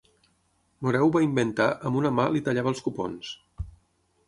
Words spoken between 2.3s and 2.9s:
li tallava els